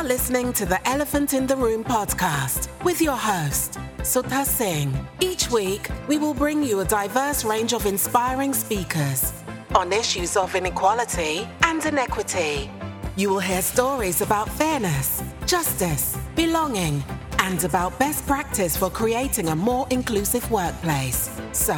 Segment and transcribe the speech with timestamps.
[0.00, 4.94] are listening to the Elephant in the Room podcast with your host, Sudha Singh.
[5.20, 9.30] Each week, we will bring you a diverse range of inspiring speakers
[9.74, 12.70] on issues of inequality and inequity.
[13.16, 17.04] You will hear stories about fairness, justice, belonging,
[17.38, 21.28] and about best practice for creating a more inclusive workplace.
[21.52, 21.76] So,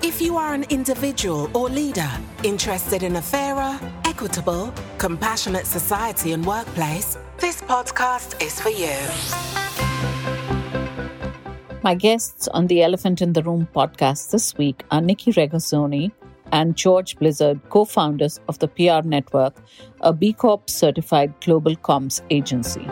[0.00, 2.10] if you are an individual or leader
[2.44, 3.78] interested in a fairer,
[4.18, 8.98] equitable, compassionate society and workplace, this podcast is for you.
[11.84, 16.10] My guests on the Elephant in the Room podcast this week are Nicky Regazzoni
[16.50, 19.54] and George Blizzard, co founders of the PR Network,
[20.00, 22.88] a B Corp certified global comms agency.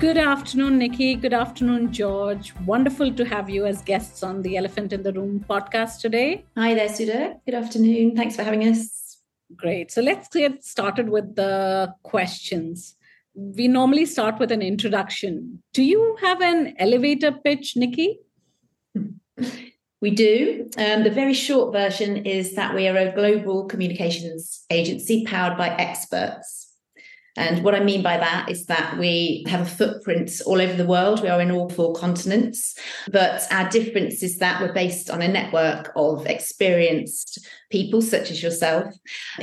[0.00, 1.16] Good afternoon, Nicky.
[1.16, 2.54] Good afternoon, George.
[2.64, 6.44] Wonderful to have you as guests on the Elephant in the Room podcast today.
[6.56, 7.34] Hi there, Sudha.
[7.44, 8.14] Good afternoon.
[8.14, 9.18] Thanks for having us.
[9.56, 9.90] Great.
[9.90, 12.94] So let's get started with the questions.
[13.34, 15.64] We normally start with an introduction.
[15.72, 18.20] Do you have an elevator pitch, Nicky?
[20.00, 20.70] We do.
[20.78, 25.70] Um, the very short version is that we are a global communications agency powered by
[25.70, 26.67] experts.
[27.38, 30.84] And what I mean by that is that we have a footprint all over the
[30.84, 31.22] world.
[31.22, 32.74] We are in all four continents,
[33.10, 38.42] but our difference is that we're based on a network of experienced people, such as
[38.42, 38.94] yourself,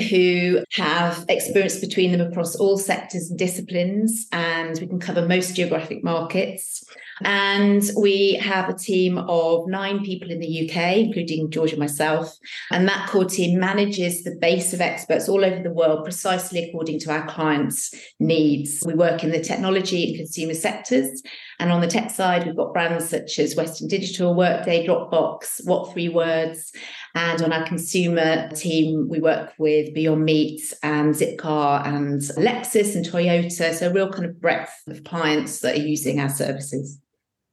[0.10, 5.56] who have experience between them across all sectors and disciplines, and we can cover most
[5.56, 6.84] geographic markets.
[7.24, 12.36] And we have a team of nine people in the UK, including George and myself.
[12.72, 17.00] And that core team manages the base of experts all over the world precisely according
[17.02, 18.84] to our clients' needs.
[18.86, 21.22] We work in the technology and consumer sectors.
[21.60, 26.72] And on the tech side, we've got brands such as Western Digital, Workday, Dropbox, what3words.
[27.16, 33.06] And on our consumer team, we work with Beyond Meat and Zipcar and Lexus and
[33.06, 33.74] Toyota.
[33.74, 37.00] So, a real kind of breadth of clients that are using our services.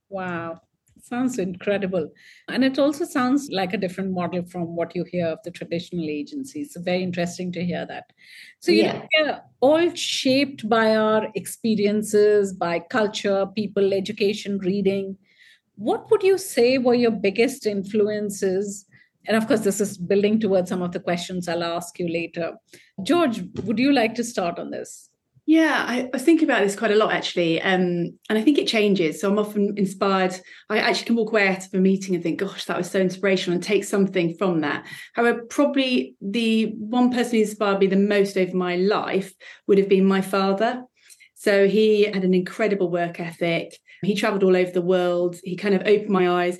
[0.09, 0.61] Wow.
[1.01, 2.11] Sounds incredible.
[2.49, 6.09] And it also sounds like a different model from what you hear of the traditional
[6.09, 6.75] agencies.
[6.75, 8.12] So very interesting to hear that.
[8.61, 9.03] So, you yeah.
[9.15, 15.19] know, all shaped by our experiences, by culture, people, education, reading.
[15.77, 18.87] What would you say were your biggest influences?
[19.27, 22.55] And of course, this is building towards some of the questions I'll ask you later.
[23.03, 25.10] George, would you like to start on this?
[25.44, 28.69] Yeah, I, I, think about this quite a lot actually, um, and I think it
[28.69, 29.21] changes.
[29.21, 30.38] So I'm often inspired.
[30.71, 33.00] I actually can walk away out of a meeting and think, "Gosh, that was so
[33.00, 34.87] inspirational," and take something from that.
[35.15, 39.34] However, probably the one person who inspired me the most over my life
[39.66, 40.84] would have been my father.
[41.34, 43.77] So he had an incredible work ethic.
[44.04, 45.37] He travelled all over the world.
[45.43, 46.59] He kind of opened my eyes.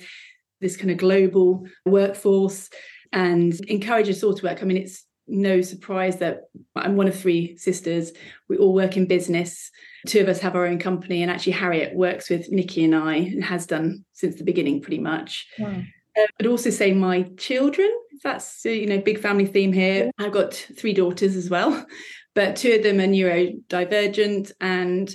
[0.63, 2.69] This kind of global workforce
[3.11, 4.63] and encouraged us all to work.
[4.63, 6.41] I mean, it's no surprise that
[6.75, 8.11] I'm one of three sisters.
[8.49, 9.71] We all work in business.
[10.07, 13.15] Two of us have our own company, and actually, Harriet works with Nicky and I,
[13.15, 15.47] and has done since the beginning, pretty much.
[15.59, 15.81] Wow.
[16.17, 17.91] Uh, I'd also say my children.
[18.23, 20.11] That's you know big family theme here.
[20.17, 21.85] I've got three daughters as well,
[22.35, 25.13] but two of them are neurodivergent, and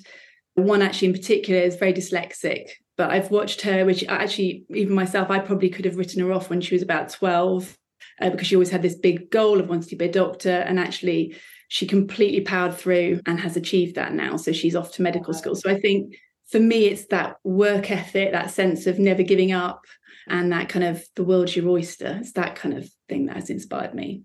[0.55, 2.71] one actually in particular is very dyslexic.
[2.99, 6.51] But I've watched her, which actually even myself, I probably could have written her off
[6.51, 7.79] when she was about twelve
[8.21, 10.51] uh, because she always had this big goal of wanting to be a doctor.
[10.51, 11.37] And actually,
[11.69, 14.37] she completely powered through and has achieved that now.
[14.37, 15.55] So she's off to medical school.
[15.55, 16.17] So I think
[16.51, 19.85] for me, it's that work ethic, that sense of never giving up,
[20.27, 22.19] and that kind of the world's your oyster.
[22.21, 24.23] It's that kind of thing that has inspired me.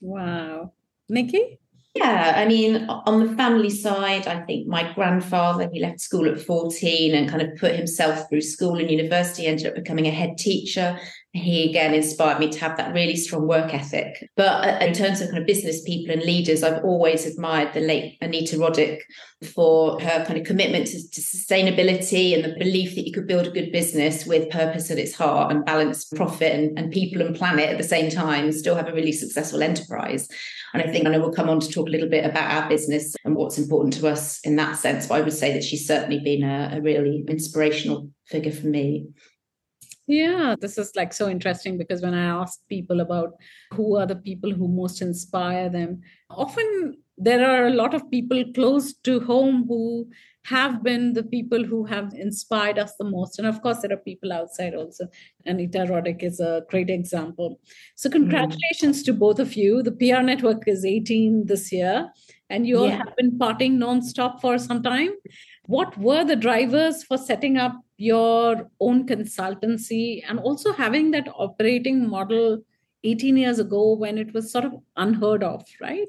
[0.00, 0.72] Wow.
[1.08, 1.59] Nicky?
[1.94, 6.40] Yeah, I mean, on the family side, I think my grandfather, he left school at
[6.40, 10.38] 14 and kind of put himself through school and university, ended up becoming a head
[10.38, 10.98] teacher
[11.32, 14.28] he again inspired me to have that really strong work ethic.
[14.36, 17.80] But uh, in terms of kind of business people and leaders, I've always admired the
[17.80, 18.98] late Anita Roddick
[19.54, 23.46] for her kind of commitment to, to, sustainability and the belief that you could build
[23.46, 27.36] a good business with purpose at its heart and balance profit and, and people and
[27.36, 30.28] planet at the same time, still have a really successful enterprise.
[30.74, 32.68] And I think I know we'll come on to talk a little bit about our
[32.68, 35.06] business and what's important to us in that sense.
[35.06, 39.06] But I would say that she's certainly been a, a really inspirational figure for me.
[40.06, 43.34] Yeah, this is like so interesting because when I ask people about
[43.72, 48.42] who are the people who most inspire them, often there are a lot of people
[48.54, 50.08] close to home who
[50.46, 53.38] have been the people who have inspired us the most.
[53.38, 55.06] And of course, there are people outside also.
[55.44, 57.60] Anita Roddick is a great example.
[57.94, 58.20] So, mm-hmm.
[58.20, 59.06] congratulations mm.
[59.06, 59.82] to both of you.
[59.82, 62.10] The PR network is 18 this year,
[62.48, 62.98] and you all yeah.
[62.98, 65.10] have been partying nonstop for some time.
[65.66, 72.08] What were the drivers for setting up your own consultancy and also having that operating
[72.08, 72.58] model
[73.04, 76.08] 18 years ago when it was sort of unheard of, right?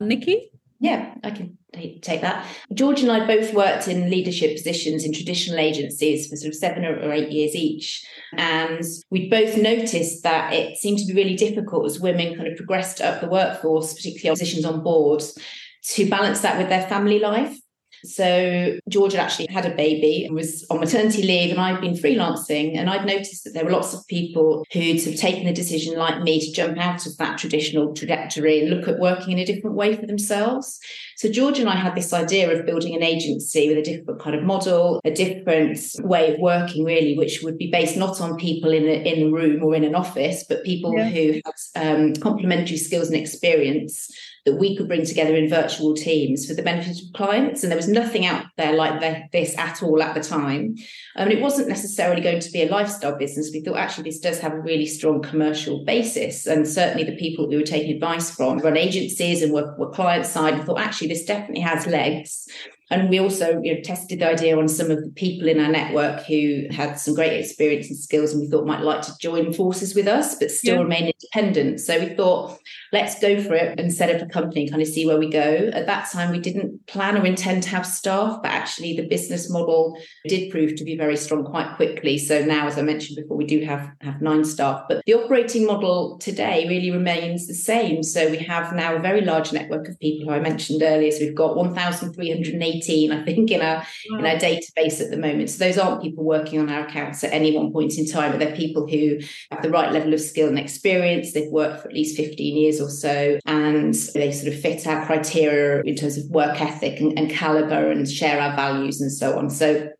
[0.00, 0.50] Nicky?
[0.80, 2.46] Yeah, I can take that.
[2.74, 6.84] George and I both worked in leadership positions in traditional agencies for sort of seven
[6.84, 8.06] or eight years each.
[8.36, 12.56] And we both noticed that it seemed to be really difficult as women kind of
[12.56, 15.38] progressed up the workforce, particularly on positions on boards,
[15.84, 17.56] to balance that with their family life.
[18.04, 21.94] So George had actually had a baby and was on maternity leave, and I'd been
[21.94, 22.76] freelancing.
[22.76, 25.96] And I'd noticed that there were lots of people who'd sort of taken the decision,
[25.96, 29.46] like me, to jump out of that traditional trajectory and look at working in a
[29.46, 30.78] different way for themselves.
[31.16, 34.36] So George and I had this idea of building an agency with a different kind
[34.36, 38.72] of model, a different way of working, really, which would be based not on people
[38.72, 41.08] in a, in a room or in an office, but people yeah.
[41.08, 44.10] who had um, complementary skills and experience
[44.44, 47.62] that we could bring together in virtual teams for the benefit of clients.
[47.62, 50.76] And there was nothing out there like this at all at the time.
[51.16, 53.50] Um, and it wasn't necessarily going to be a lifestyle business.
[53.52, 56.46] We thought actually this does have a really strong commercial basis.
[56.46, 60.26] And certainly the people we were taking advice from run agencies and were, were client
[60.26, 62.46] side and thought actually this definitely has legs.
[62.90, 65.70] And we also you know, tested the idea on some of the people in our
[65.70, 69.52] network who had some great experience and skills and we thought might like to join
[69.52, 70.82] forces with us, but still yeah.
[70.82, 71.80] remain independent.
[71.80, 72.58] So we thought,
[72.92, 75.70] let's go for it and set up a company, kind of see where we go.
[75.72, 79.50] At that time, we didn't plan or intend to have staff, but actually the business
[79.50, 79.98] model
[80.28, 82.18] did prove to be very strong quite quickly.
[82.18, 85.66] So now, as I mentioned before, we do have, have nine staff, but the operating
[85.66, 88.02] model today really remains the same.
[88.02, 91.10] So we have now a very large network of people who I mentioned earlier.
[91.10, 94.18] So we've got 1,380 18, I think, in our wow.
[94.18, 95.50] in our database at the moment.
[95.50, 98.40] So those aren't people working on our accounts at any one point in time, but
[98.40, 99.18] they're people who
[99.50, 101.32] have the right level of skill and experience.
[101.32, 105.04] They've worked for at least 15 years or so, and they sort of fit our
[105.06, 109.38] criteria in terms of work ethic and, and caliber and share our values and so
[109.38, 109.50] on.
[109.50, 109.90] So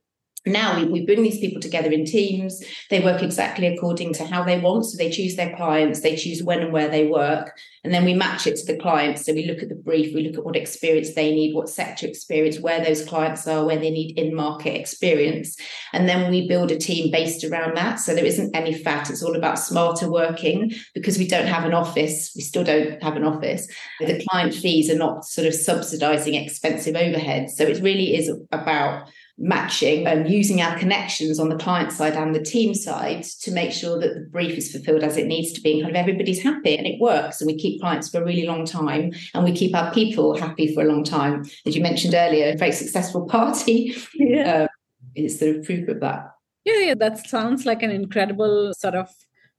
[0.47, 2.63] now we, we bring these people together in teams.
[2.91, 4.85] They work exactly according to how they want.
[4.87, 8.15] So they choose their clients they choose when and where they work and then we
[8.15, 9.25] match it to the clients.
[9.25, 12.07] So we look at the brief we look at what experience they need what sector
[12.07, 15.57] experience where those clients are where they need in market experience.
[15.93, 17.97] And then we build a team based around that.
[17.97, 19.11] So there isn't any fat.
[19.11, 22.33] It's all about smarter working because we don't have an office.
[22.35, 23.67] We still don't have an office.
[24.01, 29.09] The client fees are not sort of subsidizing expensive overhead so it really is about
[29.37, 33.73] matching and using our connections on the client side and the team side to make
[33.73, 36.41] sure that the brief is fulfilled as it needs to be and kind of everybody's
[36.41, 39.53] happy and it works and we keep clients for a really long time and we
[39.53, 41.45] keep our people happy for a long time.
[41.67, 43.97] As you mentioned earlier a very successful party.
[44.15, 44.65] Yeah.
[44.65, 44.69] uh,
[45.17, 46.31] is sort of proof of that.
[46.65, 49.09] Yeah yeah that sounds like an incredible sort of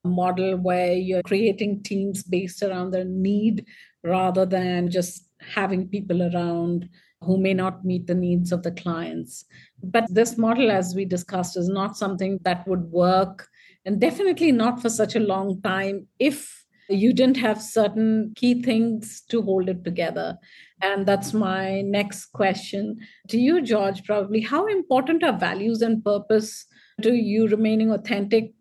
[0.06, 3.66] model where you're creating teams based around their need
[4.04, 6.88] rather than just having people around
[7.22, 7.58] who may hmm.
[7.58, 9.46] not meet the needs of the clients.
[9.84, 13.48] But this model, as we discussed, is not something that would work,
[13.86, 19.22] and definitely not for such a long time if you didn't have certain key things
[19.30, 20.38] to hold it together.
[20.82, 22.98] And that's my next question
[23.30, 24.04] to you, George.
[24.04, 26.66] Probably, how important are values and purpose
[27.02, 28.54] to you remaining authentic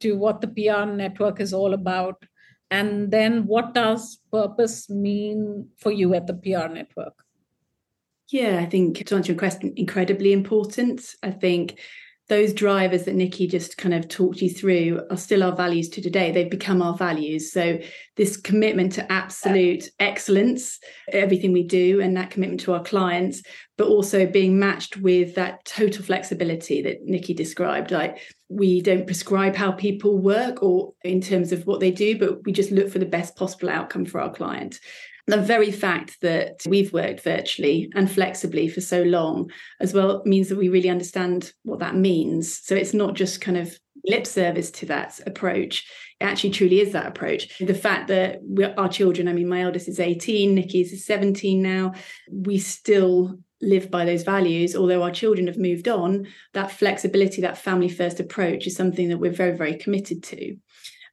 [0.00, 2.24] to what the PR network is all about?
[2.70, 7.14] And then, what does purpose mean for you at the PR network?
[8.32, 11.14] Yeah, I think to answer your question, incredibly important.
[11.22, 11.78] I think
[12.30, 16.00] those drivers that Nicky just kind of talked you through are still our values to
[16.00, 16.32] today.
[16.32, 17.52] They've become our values.
[17.52, 17.78] So,
[18.16, 20.78] this commitment to absolute excellence,
[21.12, 23.42] everything we do, and that commitment to our clients,
[23.76, 27.90] but also being matched with that total flexibility that Nicky described.
[27.90, 32.44] Like, we don't prescribe how people work or in terms of what they do, but
[32.44, 34.80] we just look for the best possible outcome for our client
[35.26, 39.50] the very fact that we've worked virtually and flexibly for so long
[39.80, 42.58] as well means that we really understand what that means.
[42.58, 45.88] So it's not just kind of lip service to that approach.
[46.20, 47.56] It actually truly is that approach.
[47.58, 48.40] The fact that
[48.76, 51.94] our children, I mean, my eldest is 18, Nicky's is 17 now,
[52.30, 57.56] we still live by those values although our children have moved on that flexibility that
[57.56, 60.56] family first approach is something that we're very very committed to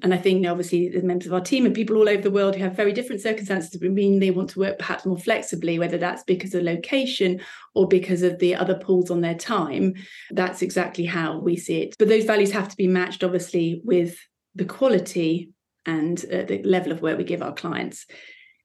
[0.01, 2.55] and I think obviously the members of our team and people all over the world
[2.55, 6.23] who have very different circumstances mean they want to work perhaps more flexibly, whether that's
[6.23, 7.41] because of location
[7.75, 9.93] or because of the other pools on their time.
[10.31, 11.95] That's exactly how we see it.
[11.99, 14.17] But those values have to be matched, obviously, with
[14.55, 15.51] the quality
[15.85, 18.05] and uh, the level of work we give our clients.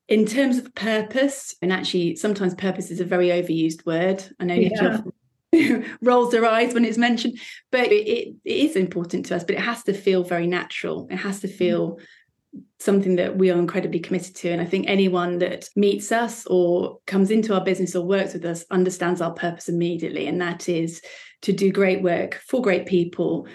[0.06, 4.22] In terms of purpose, and actually sometimes purpose is a very overused word.
[4.38, 5.00] I know yeah.
[6.02, 7.38] rolls their eyes when it's mentioned
[7.70, 11.16] but it, it is important to us but it has to feel very natural it
[11.16, 11.99] has to feel
[12.78, 16.99] something that we are incredibly committed to and i think anyone that meets us or
[17.06, 21.02] comes into our business or works with us understands our purpose immediately and that is
[21.42, 23.46] to do great work for great people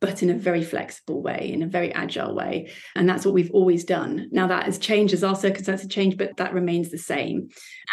[0.00, 2.70] but in a very flexible way, in a very agile way.
[2.94, 4.28] And that's what we've always done.
[4.30, 7.48] Now that has changed as our circumstances change, but that remains the same.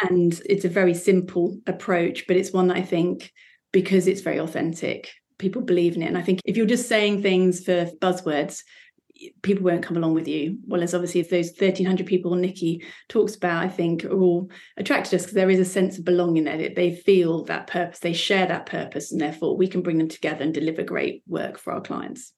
[0.07, 3.31] And it's a very simple approach, but it's one that I think
[3.75, 6.05] because it's very authentic, people believe in it.
[6.05, 8.62] And I think if you're just saying things for buzzwords,
[9.41, 10.60] people won't come along with you.
[10.65, 15.15] Whereas obviously, if those 1,300 people Nicky talks about, I think are all attracted to
[15.17, 16.70] us because there is a sense of belonging there.
[16.74, 20.46] They feel that purpose, they share that purpose, and therefore we can bring them together
[20.46, 22.32] and deliver great work for our clients.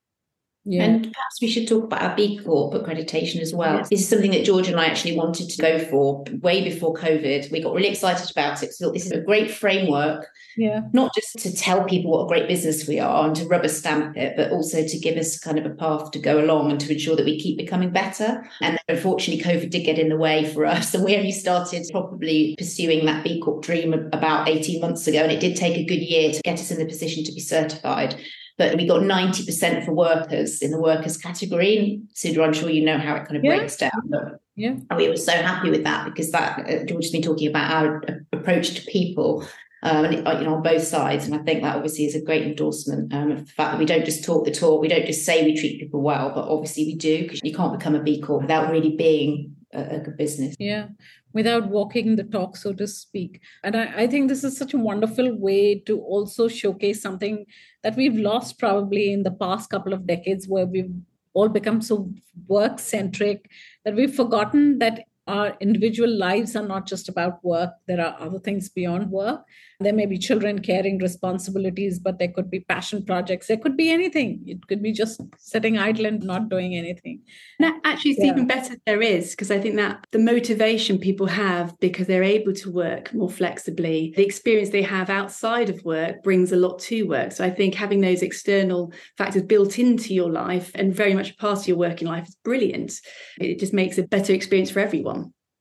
[0.69, 0.83] Yeah.
[0.83, 3.77] And perhaps we should talk about our B Corp accreditation as well.
[3.77, 3.89] Yes.
[3.89, 7.49] This is something that George and I actually wanted to go for way before COVID.
[7.51, 8.73] We got really excited about it.
[8.73, 12.49] So this is a great framework, yeah, not just to tell people what a great
[12.49, 15.65] business we are and to rubber stamp it, but also to give us kind of
[15.65, 18.45] a path to go along and to ensure that we keep becoming better.
[18.61, 22.55] And unfortunately, COVID did get in the way for us, and we only started probably
[22.57, 26.01] pursuing that B Corp dream about 18 months ago, and it did take a good
[26.01, 28.21] year to get us in the position to be certified
[28.57, 32.01] but we got 90% for workers in the workers category.
[32.13, 33.57] Sudha, I'm sure you know how it kind of yeah.
[33.57, 33.91] breaks down.
[34.05, 34.75] But yeah.
[34.89, 37.71] And we were so happy with that because that uh, George has been talking about
[37.71, 38.01] our
[38.33, 39.47] approach to people.
[39.83, 42.21] Um, and, uh, you know, on both sides, and I think that obviously is a
[42.21, 45.05] great endorsement um, of the fact that we don't just talk the talk, we don't
[45.05, 48.01] just say we treat people well, but obviously we do because you can't become a
[48.01, 50.55] B Corp without really being a, a good business.
[50.57, 50.87] Yeah,
[51.33, 53.41] without walking the talk, so to speak.
[53.63, 57.45] And I, I think this is such a wonderful way to also showcase something
[57.83, 60.91] that we've lost probably in the past couple of decades, where we've
[61.33, 62.11] all become so
[62.47, 63.49] work centric
[63.85, 68.39] that we've forgotten that our individual lives are not just about work, there are other
[68.39, 69.41] things beyond work.
[69.79, 73.45] There may be children caring responsibilities, but there could be passion projects.
[73.45, 74.41] There could be anything.
[74.47, 77.21] It could be just sitting idle and not doing anything.
[77.59, 78.31] And actually, it's yeah.
[78.31, 82.53] even better there is, because I think that the motivation people have because they're able
[82.53, 87.03] to work more flexibly, the experience they have outside of work brings a lot to
[87.03, 87.31] work.
[87.31, 91.59] So I think having those external factors built into your life and very much part
[91.59, 92.93] of your working life is brilliant.
[93.39, 95.16] It just makes a better experience for everyone.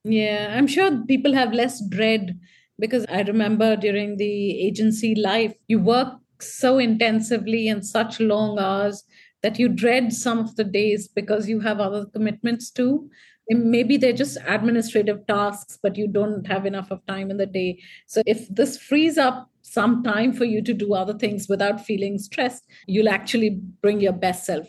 [0.07, 2.39] Yeah, I'm sure people have less dread
[2.79, 9.03] because I remember during the agency life, you work so intensively and such long hours
[9.41, 13.09] that you dread some of the days because you have other commitments too.
[13.49, 17.45] And maybe they're just administrative tasks, but you don't have enough of time in the
[17.45, 17.81] day.
[18.05, 22.19] So if this frees up some time for you to do other things without feeling
[22.19, 24.67] stressed, you'll actually bring your best self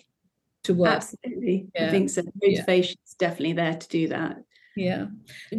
[0.64, 0.97] to work.
[0.97, 1.68] Absolutely.
[1.75, 1.87] Yeah.
[1.87, 2.23] I think so.
[2.42, 3.28] Motivation is yeah.
[3.28, 4.37] definitely there to do that.
[4.78, 5.06] Yeah.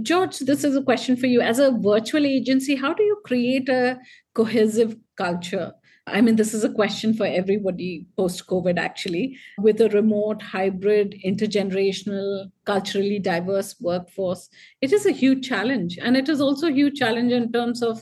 [0.02, 1.42] George, this is a question for you.
[1.42, 4.00] As a virtual agency, how do you create a
[4.34, 5.74] cohesive culture?
[6.08, 11.16] I mean, this is a question for everybody post COVID, actually, with a remote, hybrid,
[11.26, 14.50] intergenerational, culturally diverse workforce.
[14.82, 16.00] It is a huge challenge.
[16.02, 18.02] And it is also a huge challenge in terms of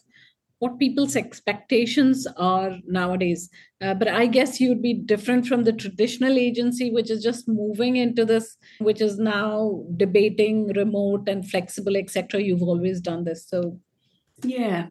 [0.60, 3.50] what people's expectations are nowadays.
[3.82, 7.96] Uh, but I guess you'd be different from the traditional agency, which is just moving
[7.98, 12.42] into this, which is now debating remote and flexible, etc.
[12.42, 13.80] You've always done this, so
[14.44, 14.88] yeah.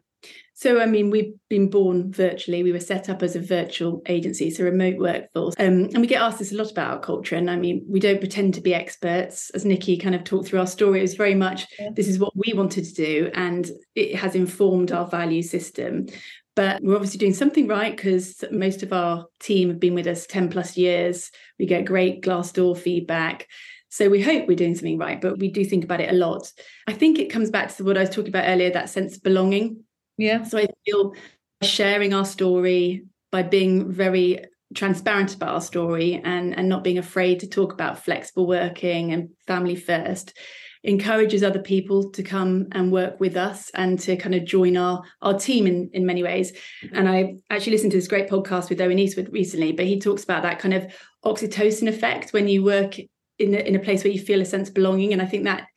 [0.59, 2.63] So, I mean, we've been born virtually.
[2.63, 5.53] We were set up as a virtual agency, so remote workforce.
[5.59, 7.35] Um, and we get asked this a lot about our culture.
[7.35, 9.51] And I mean, we don't pretend to be experts.
[9.51, 11.89] As Nicky kind of talked through our story, it was very much yeah.
[11.95, 13.29] this is what we wanted to do.
[13.35, 16.07] And it has informed our value system.
[16.55, 20.25] But we're obviously doing something right because most of our team have been with us
[20.25, 21.29] 10 plus years.
[21.59, 23.45] We get great Glassdoor feedback.
[23.89, 26.51] So we hope we're doing something right, but we do think about it a lot.
[26.87, 29.23] I think it comes back to what I was talking about earlier that sense of
[29.23, 29.83] belonging
[30.17, 30.43] yeah.
[30.43, 31.13] So I feel
[31.61, 34.45] sharing our story by being very
[34.75, 39.29] transparent about our story and, and not being afraid to talk about flexible working and
[39.45, 40.37] family first
[40.83, 45.01] encourages other people to come and work with us and to kind of join our
[45.21, 46.53] our team in in many ways
[46.93, 50.23] and i actually listened to this great podcast with owen eastwood recently but he talks
[50.23, 50.85] about that kind of
[51.25, 54.75] oxytocin effect when you work in in a place where you feel a sense of
[54.75, 55.67] belonging and i think that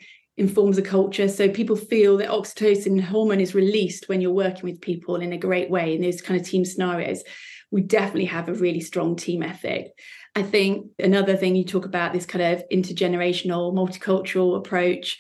[0.40, 1.28] informs a culture.
[1.28, 5.38] So people feel that oxytocin hormone is released when you're working with people in a
[5.38, 7.22] great way in those kind of team scenarios.
[7.70, 9.92] We definitely have a really strong team ethic.
[10.34, 15.18] I think another thing you talk about this kind of intergenerational, multicultural approach,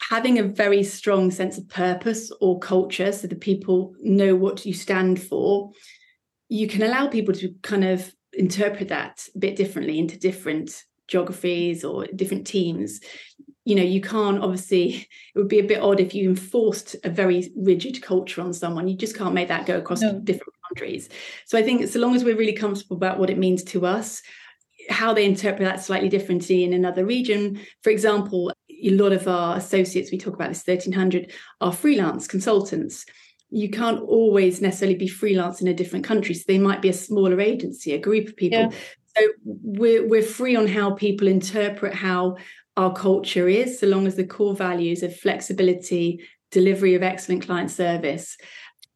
[0.00, 4.72] having a very strong sense of purpose or culture so that people know what you
[4.72, 5.70] stand for,
[6.48, 11.84] you can allow people to kind of interpret that a bit differently into different geographies
[11.84, 13.00] or different teams
[13.64, 17.10] you know you can't obviously it would be a bit odd if you enforced a
[17.10, 20.18] very rigid culture on someone you just can't make that go across no.
[20.20, 21.10] different countries
[21.44, 24.22] so i think so long as we're really comfortable about what it means to us
[24.88, 29.56] how they interpret that slightly differently in another region for example a lot of our
[29.56, 33.04] associates we talk about this 1300 are freelance consultants
[33.50, 36.34] you can't always necessarily be freelance in a different country.
[36.34, 38.58] So they might be a smaller agency, a group of people.
[38.58, 38.70] Yeah.
[39.18, 42.36] So we're we're free on how people interpret how
[42.76, 47.70] our culture is, so long as the core values of flexibility, delivery of excellent client
[47.70, 48.36] service,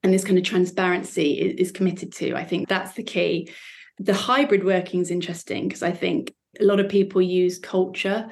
[0.02, 2.34] and this kind of transparency is, is committed to.
[2.34, 3.50] I think that's the key.
[3.98, 8.28] The hybrid working is interesting because I think a lot of people use culture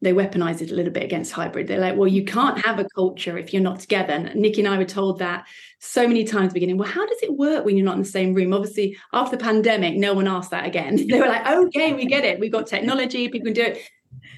[0.00, 1.66] they weaponize it a little bit against hybrid.
[1.66, 4.12] They're like, well, you can't have a culture if you're not together.
[4.12, 5.46] And Nicky and I were told that
[5.80, 6.78] so many times beginning.
[6.78, 8.52] Well, how does it work when you're not in the same room?
[8.52, 10.96] Obviously, after the pandemic, no one asked that again.
[11.08, 12.38] they were like, okay, we get it.
[12.38, 13.80] We've got technology, people can do it.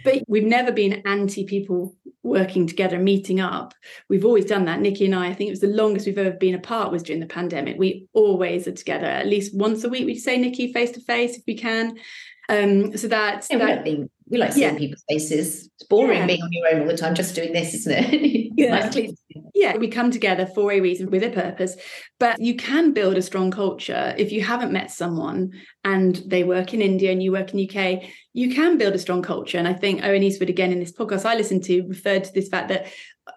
[0.02, 3.74] But we've never been anti people working together, meeting up.
[4.08, 4.80] We've always done that.
[4.80, 7.20] Nicky and I, I think it was the longest we've ever been apart was during
[7.20, 7.78] the pandemic.
[7.78, 10.06] We always are together at least once a week.
[10.06, 11.98] we'd say, Nicky, face to face if we can.
[12.48, 13.84] Um, so that, yeah, that
[14.30, 14.78] we like seeing yeah.
[14.78, 15.68] people's faces.
[15.74, 16.26] It's boring yeah.
[16.26, 18.52] being on your own all the time, just doing this, isn't it?
[18.56, 18.90] yeah.
[19.54, 21.76] yeah, we come together for a reason with a purpose.
[22.20, 25.52] But you can build a strong culture if you haven't met someone
[25.84, 28.04] and they work in India and you work in UK.
[28.32, 29.58] You can build a strong culture.
[29.58, 32.48] And I think Owen Eastwood, again, in this podcast I listened to, referred to this
[32.48, 32.86] fact that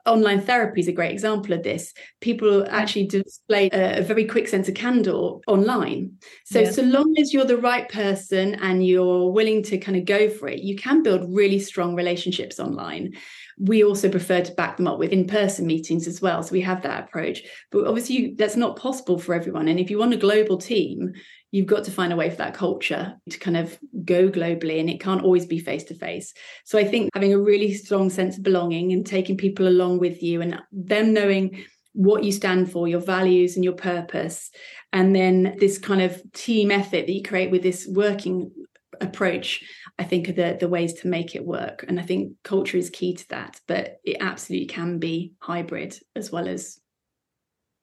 [0.06, 1.94] online therapy is a great example of this.
[2.22, 6.14] People actually display a, a very quick sense of candor online.
[6.46, 6.72] So, yeah.
[6.72, 10.48] so long as you're the right person and you're willing to kind of go for
[10.48, 13.14] it, you can build really strong relationships online.
[13.60, 16.42] We also prefer to back them up with in person meetings as well.
[16.44, 17.44] So we have that approach.
[17.72, 19.68] But obviously, you, that's not possible for everyone.
[19.68, 21.14] And if you want a global team,
[21.54, 24.90] you've got to find a way for that culture to kind of go globally and
[24.90, 26.34] it can't always be face to face
[26.66, 30.22] so i think having a really strong sense of belonging and taking people along with
[30.22, 34.50] you and them knowing what you stand for your values and your purpose
[34.92, 38.52] and then this kind of team effort that you create with this working
[39.00, 39.64] approach
[40.00, 41.86] i think are the, the ways to make it work.
[41.88, 46.32] And i think culture is key to that but it absolutely can be hybrid as
[46.32, 46.80] well as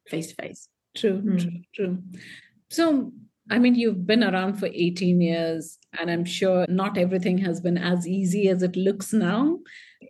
[0.09, 1.41] face to face true mm.
[1.41, 1.99] true true.
[2.69, 3.13] So
[3.51, 7.77] I mean, you've been around for 18 years, and I'm sure not everything has been
[7.77, 9.59] as easy as it looks now.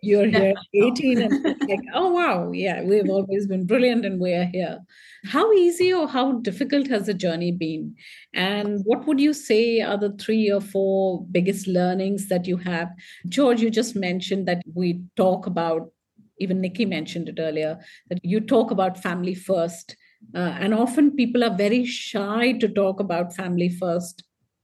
[0.03, 4.79] You're here 18 and like, oh, wow, yeah, we've always been brilliant and we're here.
[5.25, 7.95] How easy or how difficult has the journey been?
[8.35, 12.89] And what would you say are the three or four biggest learnings that you have?
[13.27, 15.91] George, you just mentioned that we talk about,
[16.39, 19.95] even Nicky mentioned it earlier, that you talk about family first
[20.33, 24.23] uh, and often people are very shy to talk about family first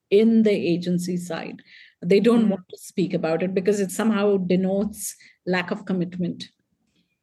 [0.09, 1.61] in the agency side.
[2.01, 2.49] They don't mm-hmm.
[2.51, 5.15] want to speak about it because it somehow denotes
[5.45, 6.49] lack of commitment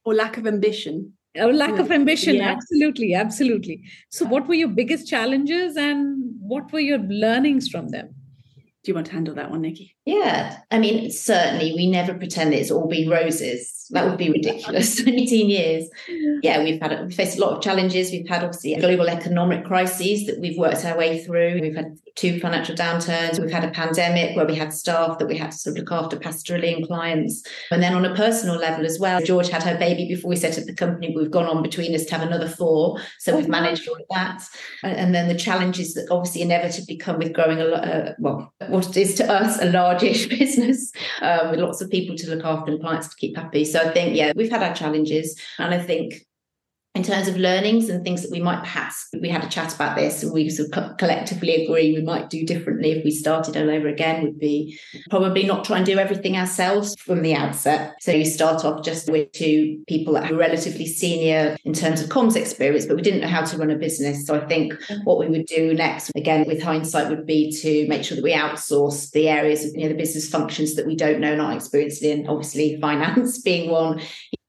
[0.04, 1.14] or lack of ambition.
[1.36, 2.56] Or lack of ambition, yes.
[2.56, 3.82] absolutely, absolutely.
[4.08, 8.13] So, what were your biggest challenges and what were your learnings from them?
[8.84, 9.96] Do you want to handle that one, Nicky?
[10.04, 13.86] Yeah, I mean, certainly we never pretend it's all been roses.
[13.90, 15.00] That would be ridiculous.
[15.06, 15.88] 18 years.
[16.42, 18.10] Yeah, we've had we faced a lot of challenges.
[18.10, 21.60] We've had obviously global economic crises that we've worked our way through.
[21.62, 23.40] We've had two financial downturns.
[23.40, 25.92] We've had a pandemic where we had staff that we had to sort of look
[25.92, 27.42] after pastorally and clients.
[27.70, 30.58] And then on a personal level as well, George had her baby before we set
[30.58, 31.14] up the company.
[31.14, 33.00] We've gone on between us to have another four.
[33.18, 34.42] So we've managed all of that.
[34.82, 38.96] And then the challenges that obviously inevitably come with growing a lot, uh, well, what
[38.96, 42.72] is to us a large large-ish business um, with lots of people to look after
[42.72, 43.64] and clients to keep happy.
[43.64, 45.40] So I think, yeah, we've had our challenges.
[45.58, 46.26] And I think
[46.94, 49.96] in terms of learnings and things that we might perhaps we had a chat about
[49.96, 53.68] this and we sort of collectively agree we might do differently if we started all
[53.68, 54.78] over again would be
[55.10, 57.96] probably not try and do everything ourselves from the outset.
[58.00, 62.10] So you start off just with two people that are relatively senior in terms of
[62.10, 64.24] comms experience but we didn't know how to run a business.
[64.24, 65.02] So i think mm-hmm.
[65.02, 68.32] what we would do next again with hindsight would be to make sure that we
[68.32, 72.02] outsource the areas of you know the business functions that we don't know not experienced
[72.02, 72.28] in.
[72.28, 74.00] Obviously finance being one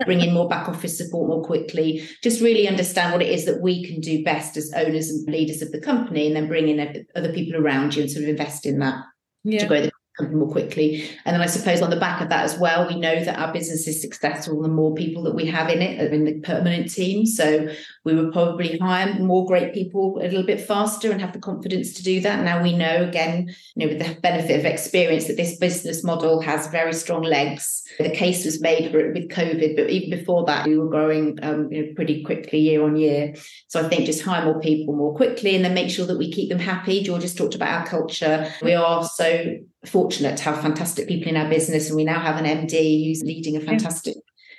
[0.03, 3.61] bring in more back office support more quickly, just really understand what it is that
[3.61, 7.05] we can do best as owners and leaders of the company, and then bring in
[7.15, 9.03] other people around you and sort of invest in that
[9.43, 9.59] yeah.
[9.59, 11.09] to grow the company more quickly.
[11.25, 13.51] And then I suppose on the back of that as well, we know that our
[13.51, 17.25] business is successful the more people that we have in it, in the permanent team.
[17.25, 17.67] So
[18.03, 21.93] we would probably hire more great people a little bit faster and have the confidence
[21.93, 22.43] to do that.
[22.43, 26.41] Now we know again, you know, with the benefit of experience that this business model
[26.41, 27.83] has very strong legs.
[27.97, 31.85] The case was made with COVID, but even before that, we were growing um, you
[31.85, 33.35] know, pretty quickly year on year.
[33.67, 36.31] So I think just hire more people more quickly and then make sure that we
[36.31, 37.03] keep them happy.
[37.03, 38.51] George has talked about our culture.
[38.61, 39.55] We are so
[39.85, 43.23] fortunate to have fantastic people in our business, and we now have an MD who's
[43.23, 44.15] leading a fantastic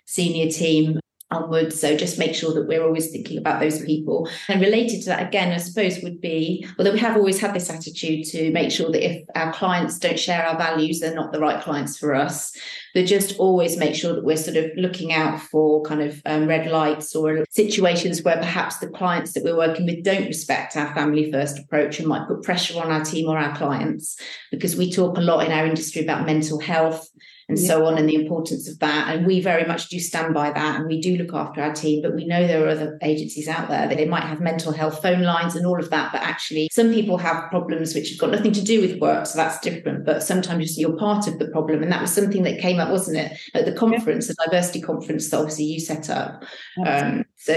[0.07, 0.99] senior team.
[1.31, 1.81] Onwards.
[1.81, 4.29] So just make sure that we're always thinking about those people.
[4.49, 7.69] And related to that, again, I suppose would be, although we have always had this
[7.69, 11.41] attitude to make sure that if our clients don't share our values, they're not the
[11.41, 12.57] right clients for us.
[12.95, 16.47] But just always make sure that we're sort of looking out for kind of um,
[16.47, 20.95] red lights or situations where perhaps the clients that we're working with don't respect our
[20.95, 24.19] family first approach and might put pressure on our team or our clients.
[24.51, 27.07] Because we talk a lot in our industry about mental health
[27.49, 27.67] and yeah.
[27.67, 29.15] so on and the importance of that.
[29.15, 32.03] And we very much do stand by that and we do look after our team
[32.03, 35.01] but we know there are other agencies out there that they might have mental health
[35.01, 38.31] phone lines and all of that but actually some people have problems which have got
[38.31, 40.05] nothing to do with work so that's different.
[40.05, 43.19] But sometimes you're part of the problem and that was something that came up wasn't
[43.19, 44.35] it at the conference yeah.
[44.39, 46.45] the diversity conference that obviously you set up.
[46.85, 47.55] Um, so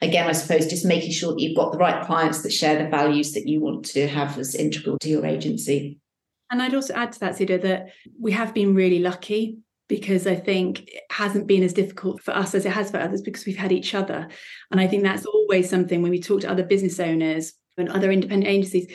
[0.00, 2.88] again i suppose just making sure that you've got the right clients that share the
[2.88, 5.98] values that you want to have as integral to your agency
[6.50, 7.88] and I'd also add to that, Sudha, that
[8.20, 12.54] we have been really lucky because I think it hasn't been as difficult for us
[12.54, 14.28] as it has for others because we've had each other.
[14.70, 18.10] And I think that's always something when we talk to other business owners and other
[18.10, 18.90] independent agencies,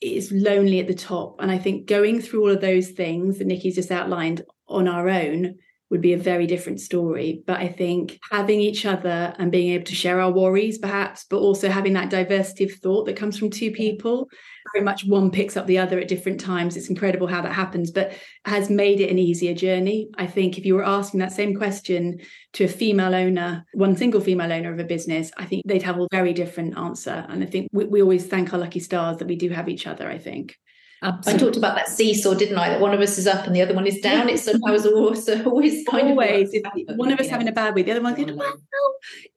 [0.00, 1.36] it's lonely at the top.
[1.40, 5.08] And I think going through all of those things that Nicky's just outlined on our
[5.08, 5.56] own
[5.90, 7.42] would be a very different story.
[7.46, 11.38] But I think having each other and being able to share our worries, perhaps, but
[11.38, 14.28] also having that diversity of thought that comes from two people,
[14.72, 16.76] very much one picks up the other at different times.
[16.76, 18.12] It's incredible how that happens, but
[18.44, 20.08] has made it an easier journey.
[20.16, 22.20] I think if you were asking that same question
[22.52, 25.98] to a female owner, one single female owner of a business, I think they'd have
[25.98, 27.26] a very different answer.
[27.28, 29.88] And I think we, we always thank our lucky stars that we do have each
[29.88, 30.56] other, I think.
[31.02, 31.32] Absolutely.
[31.32, 32.68] I talked about that seesaw, didn't I?
[32.68, 34.28] That one of us is up and the other one is down.
[34.28, 36.86] It's somehow also always kind always, of always.
[36.96, 37.32] one of us yeah.
[37.32, 38.58] having a bad week, the other one's going, well,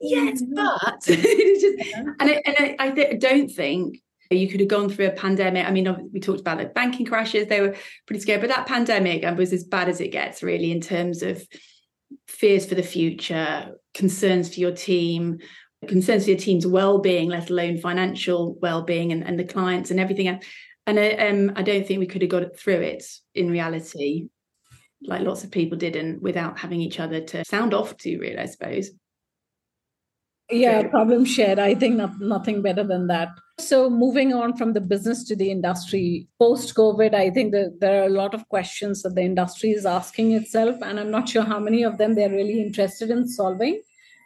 [0.02, 4.90] yes, but just, and I, and I, I th- don't think you could have gone
[4.90, 5.66] through a pandemic.
[5.66, 7.76] I mean, we talked about the banking crashes; they were
[8.08, 11.24] pretty scary, but that pandemic um, was as bad as it gets, really, in terms
[11.24, 11.46] of
[12.28, 15.40] fears for the future, concerns for your team,
[15.88, 20.28] concerns for your team's well-being, let alone financial well-being, and, and the clients and everything
[20.86, 24.28] and I, um, I don't think we could have got through it in reality,
[25.04, 28.18] like lots of people didn't, without having each other to sound off to.
[28.18, 28.92] Really, I suppose.
[30.52, 31.58] Yeah, problem shared.
[31.58, 33.30] I think not, nothing better than that.
[33.60, 38.02] So, moving on from the business to the industry, post COVID, I think that there
[38.02, 41.44] are a lot of questions that the industry is asking itself, and I'm not sure
[41.44, 43.82] how many of them they're really interested in solving.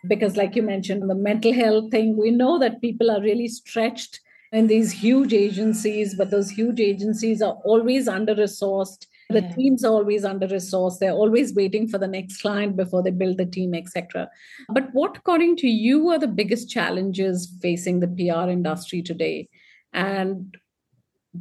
[0.08, 4.22] Because, like you mentioned, the mental health thing, we know that people are really stretched
[4.52, 9.06] in these huge agencies, but those huge agencies are always under resourced.
[9.30, 9.54] The yeah.
[9.54, 11.00] teams are always under resourced.
[11.00, 14.30] They're always waiting for the next client before they build the team, etc.
[14.70, 19.50] But what, according to you, are the biggest challenges facing the PR industry today?
[19.92, 20.56] And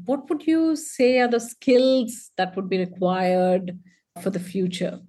[0.04, 3.78] what would you say are the skills that would be required
[4.20, 5.00] for the future?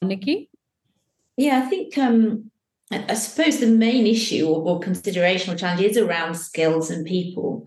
[0.00, 0.50] Nicky?
[1.36, 2.50] Yeah, I think um,
[3.08, 7.66] I suppose the main issue or, or consideration or challenge is around skills and people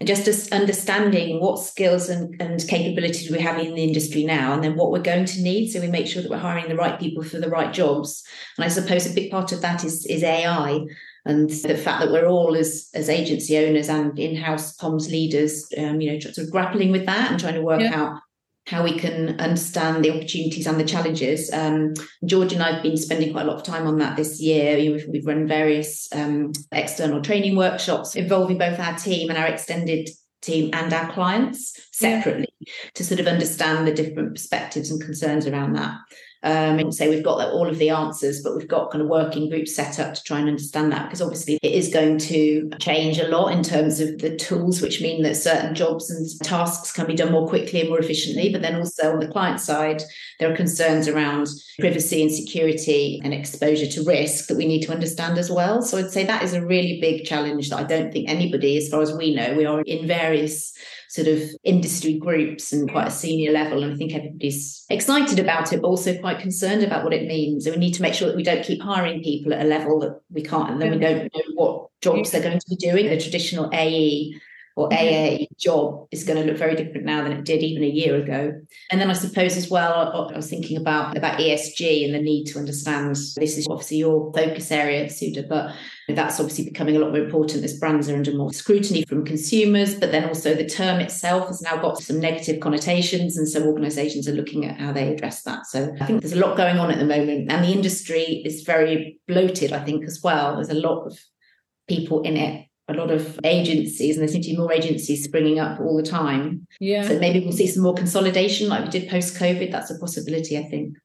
[0.00, 4.64] and just understanding what skills and, and capabilities we have in the industry now and
[4.64, 6.98] then what we're going to need so we make sure that we're hiring the right
[6.98, 8.24] people for the right jobs
[8.58, 10.80] and i suppose a big part of that is is ai
[11.26, 16.00] and the fact that we're all as as agency owners and in-house comms leaders um,
[16.00, 17.94] you know sort of grappling with that and trying to work yeah.
[17.94, 18.20] out
[18.66, 21.52] how we can understand the opportunities and the challenges.
[21.52, 21.92] Um,
[22.24, 24.76] George and I have been spending quite a lot of time on that this year.
[24.76, 30.08] We've, we've run various um, external training workshops involving both our team and our extended
[30.40, 32.72] team and our clients separately yeah.
[32.94, 35.98] to sort of understand the different perspectives and concerns around that
[36.44, 39.48] um, and say we've got all of the answers, but we've got kind of working
[39.48, 43.18] groups set up to try and understand that because obviously it is going to change
[43.18, 47.06] a lot in terms of the tools, which mean that certain jobs and tasks can
[47.06, 48.52] be done more quickly and more efficiently.
[48.52, 50.02] But then also on the client side,
[50.38, 54.92] there are concerns around privacy and security and exposure to risk that we need to
[54.92, 55.80] understand as well.
[55.80, 58.90] So I'd say that is a really big challenge that I don't think anybody, as
[58.90, 60.74] far as we know, we are in various
[61.14, 63.12] sort of industry groups and quite a mm.
[63.12, 63.84] senior level.
[63.84, 67.66] And I think everybody's excited about it, but also quite concerned about what it means.
[67.66, 70.00] And we need to make sure that we don't keep hiring people at a level
[70.00, 71.00] that we can't, and then we mm.
[71.02, 73.06] don't know what jobs they're going to be doing.
[73.06, 74.34] The traditional AE
[74.76, 75.42] or mm-hmm.
[75.42, 78.16] AA job is going to look very different now than it did even a year
[78.16, 78.52] ago.
[78.90, 82.46] And then I suppose as well, I was thinking about about ESG and the need
[82.46, 85.74] to understand this is obviously your focus area, Sudha, but
[86.08, 89.94] that's obviously becoming a lot more important as brands are under more scrutiny from consumers.
[89.94, 94.28] But then also the term itself has now got some negative connotations, and so organisations
[94.28, 95.66] are looking at how they address that.
[95.66, 98.62] So I think there's a lot going on at the moment, and the industry is
[98.62, 99.72] very bloated.
[99.72, 100.56] I think as well.
[100.56, 101.16] There's a lot of
[101.86, 105.58] people in it a lot of agencies, and there seem to be more agencies springing
[105.58, 106.66] up all the time.
[106.80, 107.08] Yeah.
[107.08, 109.72] So maybe we'll see some more consolidation like we did post COVID.
[109.72, 110.96] That's a possibility, I think.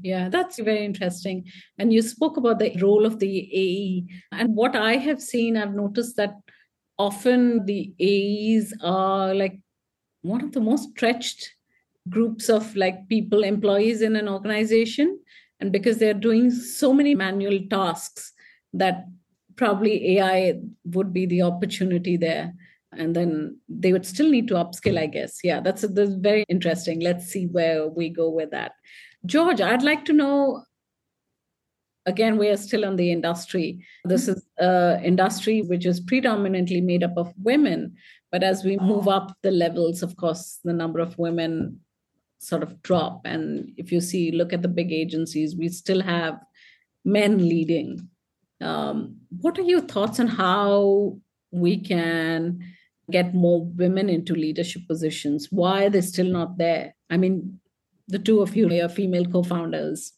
[0.00, 1.44] Yeah, that's very interesting.
[1.78, 4.06] And you spoke about the role of the AE.
[4.32, 6.34] And what I have seen, I've noticed that
[6.98, 9.60] often the AEs are like
[10.22, 11.54] one of the most stretched
[12.08, 15.18] groups of like people, employees in an organization.
[15.60, 18.32] And because they're doing so many manual tasks
[18.72, 19.04] that
[19.58, 22.54] probably AI would be the opportunity there.
[22.92, 25.40] And then they would still need to upskill, I guess.
[25.44, 27.00] Yeah, that's, that's very interesting.
[27.00, 28.72] Let's see where we go with that.
[29.26, 30.62] George, I'd like to know
[32.06, 37.04] again we are still in the industry this is an industry which is predominantly made
[37.04, 37.94] up of women
[38.32, 41.78] but as we move up the levels of course the number of women
[42.38, 46.38] sort of drop and if you see look at the big agencies we still have
[47.04, 48.08] men leading
[48.60, 51.16] um, what are your thoughts on how
[51.50, 52.60] we can
[53.10, 57.58] get more women into leadership positions why are they still not there i mean
[58.08, 60.12] the two of you are female co-founders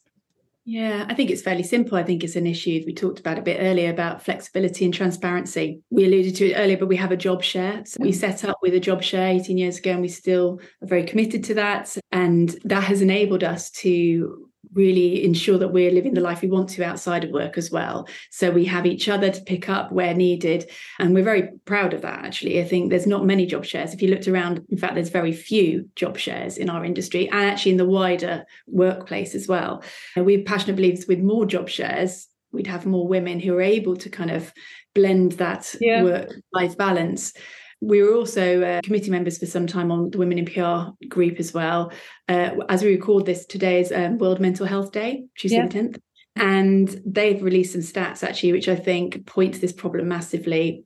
[0.67, 1.97] yeah, I think it's fairly simple.
[1.97, 5.83] I think it's an issue we talked about a bit earlier about flexibility and transparency.
[5.91, 7.83] We alluded to it earlier, but we have a job share.
[7.87, 10.87] So we set up with a job share 18 years ago, and we still are
[10.87, 11.97] very committed to that.
[12.13, 16.69] And that has enabled us to really ensure that we're living the life we want
[16.71, 18.09] to outside of work as well.
[18.31, 20.71] So we have each other to pick up where needed.
[20.99, 22.61] And we're very proud of that, actually.
[22.61, 23.93] I think there's not many job shares.
[23.93, 27.41] If you looked around, in fact, there's very few job shares in our industry and
[27.41, 29.83] actually in the wider workplace as well.
[30.15, 33.97] And we passionately believe with more job shares, we'd have more women who are able
[33.97, 34.53] to kind of
[34.95, 36.03] blend that yeah.
[36.03, 37.33] work life balance.
[37.81, 41.39] We were also uh, committee members for some time on the Women in PR group
[41.39, 41.93] as well.
[42.29, 45.67] Uh, as we record this, today is um, World Mental Health Day, Tuesday yeah.
[45.67, 46.01] the 10th.
[46.37, 50.85] And they've released some stats actually, which I think point to this problem massively.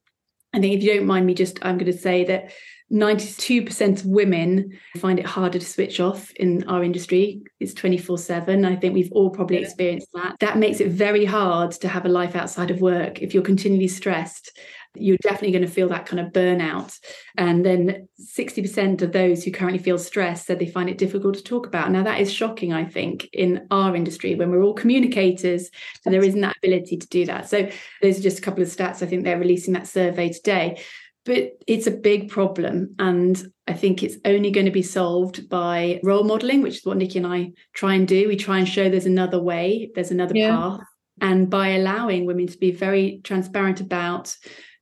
[0.54, 2.52] I think if you don't mind me just, I'm going to say that
[2.92, 7.42] 92% of women find it harder to switch off in our industry.
[7.58, 8.64] It's 24 7.
[8.64, 10.36] I think we've all probably experienced that.
[10.40, 13.88] That makes it very hard to have a life outside of work if you're continually
[13.88, 14.56] stressed
[14.94, 16.98] you're definitely going to feel that kind of burnout.
[17.36, 21.42] And then 60% of those who currently feel stressed said they find it difficult to
[21.42, 21.90] talk about.
[21.90, 25.70] Now, that is shocking, I think, in our industry when we're all communicators,
[26.02, 27.48] so there isn't that ability to do that.
[27.48, 27.68] So,
[28.02, 29.02] those are just a couple of stats.
[29.02, 30.82] I think they're releasing that survey today.
[31.24, 32.94] But it's a big problem.
[32.98, 36.98] And I think it's only going to be solved by role modeling, which is what
[36.98, 38.28] Nicky and I try and do.
[38.28, 40.50] We try and show there's another way, there's another yeah.
[40.50, 40.80] path.
[41.20, 44.36] And by allowing women to be very transparent about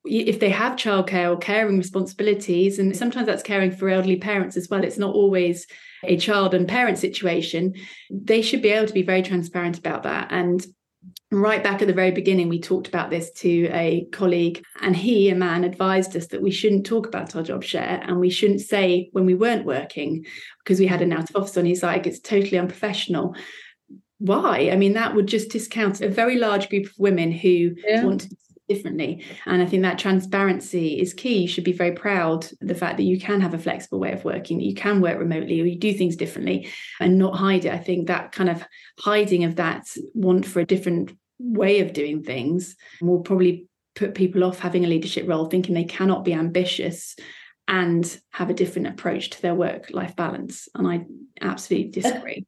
[0.05, 4.69] if they have childcare or caring responsibilities, and sometimes that's caring for elderly parents as
[4.69, 5.67] well, it's not always
[6.05, 7.75] a child and parent situation,
[8.11, 10.33] they should be able to be very transparent about that.
[10.33, 10.67] And
[11.31, 15.29] right back at the very beginning, we talked about this to a colleague, and he,
[15.29, 18.61] a man, advised us that we shouldn't talk about our job share and we shouldn't
[18.61, 20.25] say when we weren't working
[20.65, 21.65] because we had an out of office on.
[21.65, 23.37] He's like, it's totally unprofessional
[24.23, 24.71] why?
[24.73, 28.05] I mean, that would just discount a very large group of women who yeah.
[28.05, 28.37] want to
[28.73, 29.25] differently.
[29.47, 31.39] And I think that transparency is key.
[31.39, 34.25] You should be very proud the fact that you can have a flexible way of
[34.25, 36.69] working, that you can work remotely or you do things differently
[37.01, 37.73] and not hide it.
[37.73, 38.65] I think that kind of
[38.99, 44.45] hiding of that want for a different way of doing things will probably put people
[44.45, 47.17] off having a leadership role, thinking they cannot be ambitious
[47.69, 50.69] and have a different approach to their work life balance.
[50.75, 51.05] And I
[51.41, 52.47] absolutely uh, disagree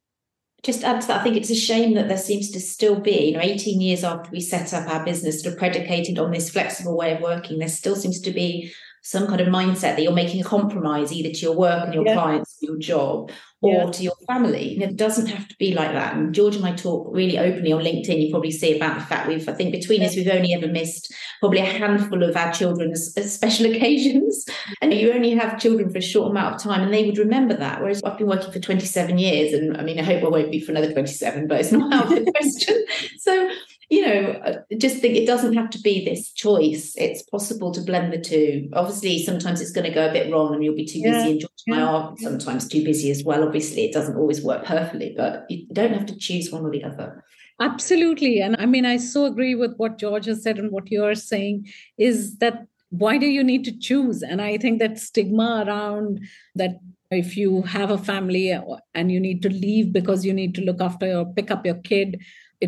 [0.65, 3.27] just add to that, I think it's a shame that there seems to still be,
[3.27, 6.49] you know, 18 years after we set up our business, sort of predicated on this
[6.49, 8.73] flexible way of working, there still seems to be
[9.05, 12.03] some kind of mindset that you're making a compromise either to your work and your
[12.03, 12.15] yeah.
[12.15, 13.91] clients, your job, or yeah.
[13.91, 14.77] to your family.
[14.79, 16.15] Know, it doesn't have to be like that.
[16.15, 18.19] And George and I talk really openly on LinkedIn.
[18.19, 21.13] You probably see about the fact we've, I think, between us, we've only ever missed
[21.39, 24.43] probably a handful of our children's special occasions.
[24.81, 27.55] And you only have children for a short amount of time, and they would remember
[27.57, 27.81] that.
[27.81, 30.61] Whereas I've been working for 27 years, and I mean, I hope I won't be
[30.61, 32.83] for another 27, but it's not out of the question.
[33.19, 33.51] So
[33.89, 36.93] you know, uh, just think it doesn't have to be this choice.
[36.97, 38.69] It's possible to blend the two.
[38.73, 41.11] Obviously, sometimes it's going to go a bit wrong and you'll be too yeah.
[41.11, 41.31] busy.
[41.31, 43.43] And George and I are sometimes too busy as well.
[43.43, 46.83] Obviously, it doesn't always work perfectly, but you don't have to choose one or the
[46.83, 47.23] other.
[47.61, 48.41] Absolutely.
[48.41, 51.67] And I mean, I so agree with what George has said and what you're saying
[51.97, 54.21] is that why do you need to choose?
[54.21, 56.21] And I think that stigma around
[56.55, 56.79] that
[57.11, 58.51] if you have a family
[58.93, 61.75] and you need to leave because you need to look after or pick up your
[61.75, 62.21] kid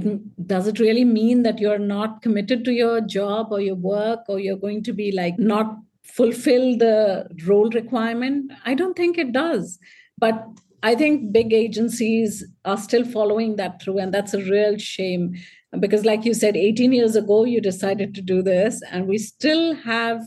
[0.05, 4.21] it does it really mean that you're not committed to your job or your work
[4.27, 8.51] or you're going to be like not fulfill the role requirement?
[8.65, 9.77] I don't think it does.
[10.17, 10.45] But
[10.83, 15.36] i think big agencies are still following that through and that's a real shame.
[15.79, 19.73] Because like you said 18 years ago you decided to do this and we still
[19.75, 20.21] have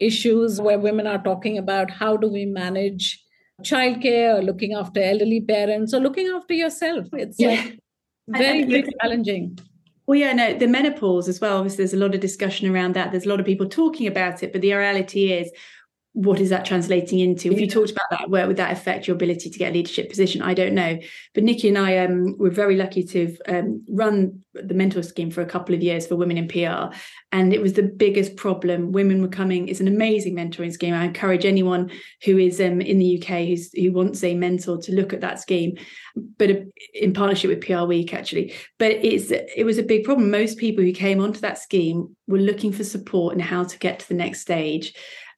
[0.00, 3.22] issues where women are talking about how do we manage
[3.62, 7.06] childcare or looking after elderly parents or looking after yourself.
[7.12, 7.48] It's yeah.
[7.48, 7.78] like
[8.28, 9.58] very, very challenging.
[10.06, 11.58] Well, yeah, no, the menopause as well.
[11.58, 13.12] Obviously, there's a lot of discussion around that.
[13.12, 15.50] There's a lot of people talking about it, but the reality is
[16.14, 17.50] what is that translating into?
[17.50, 20.10] If you talked about that, where would that affect your ability to get a leadership
[20.10, 20.42] position?
[20.42, 20.98] I don't know.
[21.32, 25.40] But Nicky and I um, were very lucky to um, run the mentor scheme for
[25.40, 26.94] a couple of years for women in PR.
[27.32, 28.92] And it was the biggest problem.
[28.92, 30.92] Women were coming, it's an amazing mentoring scheme.
[30.92, 31.90] I encourage anyone
[32.24, 35.40] who is um, in the UK who's, who wants a mentor to look at that
[35.40, 35.78] scheme,
[36.36, 36.54] but uh,
[36.92, 38.52] in partnership with PR Week, actually.
[38.78, 40.30] But it's it was a big problem.
[40.30, 44.00] Most people who came onto that scheme were looking for support and how to get
[44.00, 44.94] to the next stage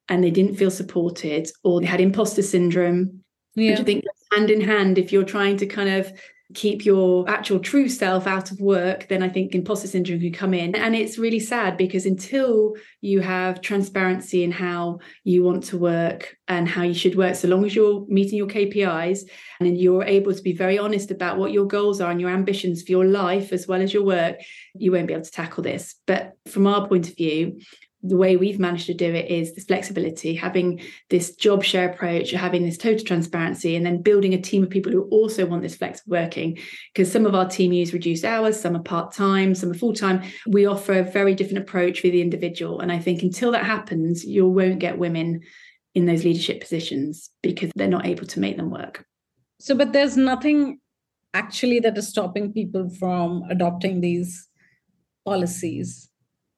[0.09, 3.21] and they didn't feel supported or they had imposter syndrome.
[3.55, 3.71] Yeah.
[3.71, 6.11] Which I think hand in hand, if you're trying to kind of
[6.53, 10.53] keep your actual true self out of work, then I think imposter syndrome can come
[10.53, 10.75] in.
[10.75, 16.37] And it's really sad because until you have transparency in how you want to work
[16.47, 19.21] and how you should work, so long as you're meeting your KPIs
[19.59, 22.83] and you're able to be very honest about what your goals are and your ambitions
[22.83, 24.37] for your life as well as your work,
[24.75, 25.95] you won't be able to tackle this.
[26.05, 27.59] But from our point of view,
[28.07, 32.31] the way we've managed to do it is this flexibility, having this job share approach,
[32.31, 35.75] having this total transparency, and then building a team of people who also want this
[35.75, 36.57] flexible working.
[36.93, 39.93] Because some of our team use reduced hours, some are part time, some are full
[39.93, 40.21] time.
[40.47, 42.79] We offer a very different approach for the individual.
[42.79, 45.41] And I think until that happens, you won't get women
[45.93, 49.05] in those leadership positions because they're not able to make them work.
[49.59, 50.79] So, but there's nothing
[51.33, 54.47] actually that is stopping people from adopting these
[55.25, 56.09] policies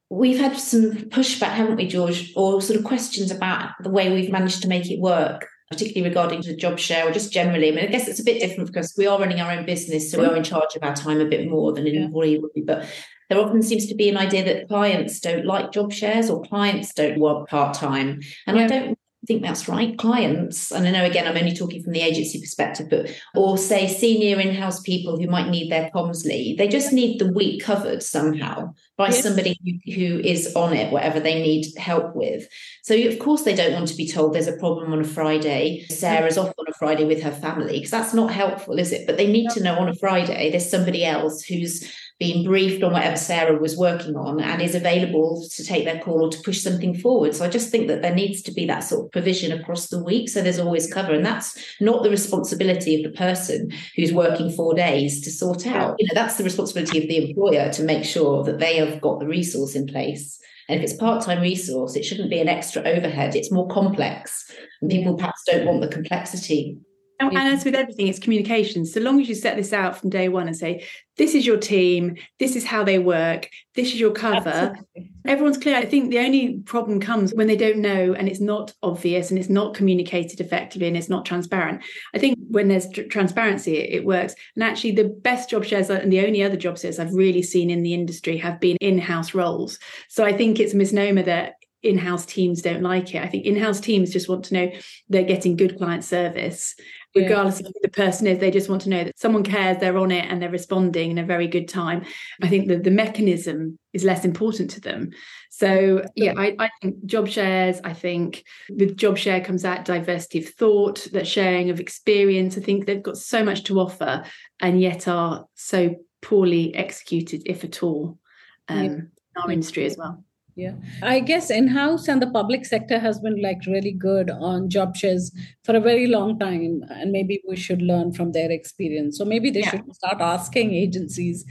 [0.10, 4.32] we've had some pushback, haven't we, George, or sort of questions about the way we've
[4.32, 7.70] managed to make it work, particularly regarding the job share or just generally.
[7.70, 10.12] I mean, I guess it's a bit different because we are running our own business,
[10.12, 12.62] so we're in charge of our time a bit more than an employee would be.
[12.62, 12.88] But
[13.30, 16.94] there often seems to be an idea that clients don't like job shares or clients
[16.94, 18.22] don't want part time.
[18.46, 18.64] And yeah.
[18.64, 19.98] I don't think that's right.
[19.98, 23.88] Clients, and I know again, I'm only talking from the agency perspective, but or say
[23.88, 28.04] senior in-house people who might need their comms lead, they just need the week covered
[28.04, 29.24] somehow by yes.
[29.24, 32.48] somebody who, who is on it, whatever they need help with.
[32.84, 35.86] So of course they don't want to be told there's a problem on a Friday.
[35.90, 39.06] Sarah's off on a Friday with her family because that's not helpful, is it?
[39.08, 42.94] But they need to know on a Friday there's somebody else who's being briefed on
[42.94, 46.62] whatever Sarah was working on and is available to take their call or to push
[46.62, 47.36] something forward.
[47.36, 50.04] So I just think that there needs to be that sort of provision across the
[50.04, 50.28] week.
[50.30, 51.14] So there's always cover.
[51.14, 55.96] And that's not the responsibility of the person who's working four days to sort out.
[56.00, 59.20] You know, that's the responsibility of the employer to make sure that they have got
[59.20, 60.40] the resource in place.
[60.70, 63.36] And if it's part-time resource, it shouldn't be an extra overhead.
[63.36, 64.52] It's more complex.
[64.82, 66.78] And people perhaps don't want the complexity
[67.20, 68.86] Oh, and, as with everything, it's communication.
[68.86, 70.86] So long as you set this out from day one and say,
[71.18, 75.12] this is your team, this is how they work, this is your cover, Absolutely.
[75.26, 75.76] everyone's clear.
[75.76, 79.40] I think the only problem comes when they don't know and it's not obvious and
[79.40, 81.82] it's not communicated effectively and it's not transparent.
[82.14, 84.36] I think when there's tr- transparency, it, it, works.
[84.56, 87.72] And actually, the best job shares and the only other job shares I've really seen
[87.72, 89.80] in the industry have been in house roles.
[90.08, 93.24] So I think it's a misnomer that in-house teams don't like it.
[93.24, 94.72] I think in-house teams just want to know
[95.10, 96.76] they're getting good client service
[97.18, 97.68] regardless yeah.
[97.68, 98.40] of who the person is.
[98.40, 101.18] They just want to know that someone cares, they're on it, and they're responding in
[101.18, 102.06] a very good time.
[102.42, 105.12] I think that the mechanism is less important to them.
[105.50, 107.80] So yeah, I, I think job shares.
[107.84, 112.58] I think with job share comes out diversity of thought, that sharing of experience.
[112.58, 114.24] I think they've got so much to offer,
[114.60, 118.20] and yet are so poorly executed, if at all,
[118.68, 118.92] um, yeah.
[118.92, 120.24] in our industry as well
[120.58, 124.96] yeah i guess in-house and the public sector has been like really good on job
[124.98, 125.32] shares
[125.64, 129.52] for a very long time and maybe we should learn from their experience so maybe
[129.52, 129.70] they yeah.
[129.70, 131.46] should start asking agencies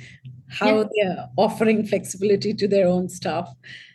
[0.49, 0.85] how yeah.
[0.95, 3.49] they're offering flexibility to their own staff.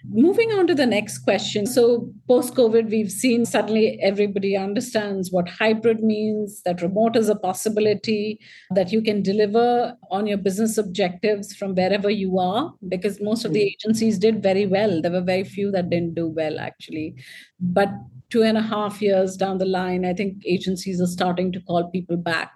[0.09, 1.65] Moving on to the next question.
[1.65, 7.35] So, post COVID, we've seen suddenly everybody understands what hybrid means, that remote is a
[7.35, 8.39] possibility,
[8.71, 13.53] that you can deliver on your business objectives from wherever you are, because most of
[13.53, 13.75] the mm.
[13.75, 15.01] agencies did very well.
[15.01, 17.15] There were very few that didn't do well, actually.
[17.59, 17.89] But
[18.31, 21.91] two and a half years down the line, I think agencies are starting to call
[21.91, 22.51] people back.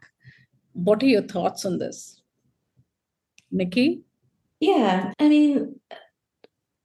[0.73, 2.21] What are your thoughts on this?
[3.51, 4.01] Nicky?
[4.59, 5.79] Yeah, I mean,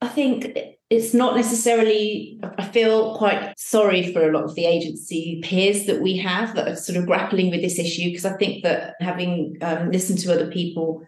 [0.00, 0.58] I think
[0.90, 6.00] it's not necessarily, I feel quite sorry for a lot of the agency peers that
[6.00, 9.56] we have that are sort of grappling with this issue, because I think that having
[9.62, 11.04] um, listened to other people